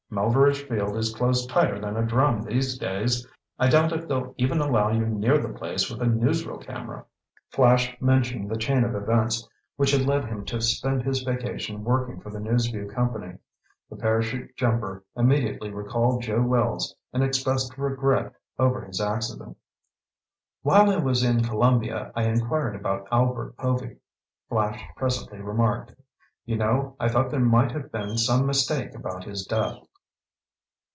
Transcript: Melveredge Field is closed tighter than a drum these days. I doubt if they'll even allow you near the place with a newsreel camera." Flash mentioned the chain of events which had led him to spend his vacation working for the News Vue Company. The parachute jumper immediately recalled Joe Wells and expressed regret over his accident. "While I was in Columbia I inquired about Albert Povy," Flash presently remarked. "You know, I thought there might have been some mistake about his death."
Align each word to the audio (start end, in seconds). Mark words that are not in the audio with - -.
Melveredge 0.13 0.67
Field 0.67 0.97
is 0.97 1.13
closed 1.15 1.49
tighter 1.49 1.79
than 1.79 1.95
a 1.95 2.05
drum 2.05 2.41
these 2.43 2.77
days. 2.77 3.25
I 3.57 3.69
doubt 3.69 3.93
if 3.93 4.09
they'll 4.09 4.35
even 4.37 4.59
allow 4.59 4.91
you 4.91 5.05
near 5.05 5.37
the 5.37 5.47
place 5.53 5.89
with 5.89 6.01
a 6.01 6.05
newsreel 6.05 6.59
camera." 6.65 7.05
Flash 7.51 7.95
mentioned 8.01 8.49
the 8.51 8.57
chain 8.57 8.83
of 8.83 8.93
events 8.93 9.47
which 9.77 9.91
had 9.91 10.05
led 10.05 10.25
him 10.25 10.43
to 10.47 10.59
spend 10.59 11.03
his 11.03 11.21
vacation 11.23 11.85
working 11.85 12.19
for 12.19 12.29
the 12.29 12.41
News 12.41 12.65
Vue 12.67 12.89
Company. 12.89 13.37
The 13.89 13.95
parachute 13.95 14.53
jumper 14.57 15.05
immediately 15.15 15.69
recalled 15.71 16.23
Joe 16.23 16.41
Wells 16.41 16.93
and 17.13 17.23
expressed 17.23 17.77
regret 17.77 18.33
over 18.59 18.81
his 18.81 18.99
accident. 18.99 19.55
"While 20.61 20.89
I 20.89 20.97
was 20.97 21.23
in 21.23 21.41
Columbia 21.41 22.11
I 22.17 22.23
inquired 22.25 22.75
about 22.75 23.07
Albert 23.13 23.55
Povy," 23.55 23.95
Flash 24.49 24.83
presently 24.97 25.39
remarked. 25.39 25.95
"You 26.43 26.57
know, 26.57 26.97
I 26.99 27.07
thought 27.07 27.31
there 27.31 27.39
might 27.39 27.71
have 27.71 27.93
been 27.93 28.17
some 28.17 28.45
mistake 28.45 28.93
about 28.93 29.23
his 29.23 29.45
death." 29.45 29.77